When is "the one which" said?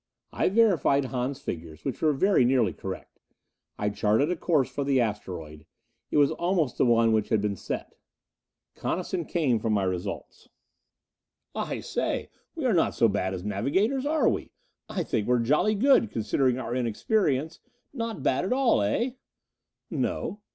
6.79-7.29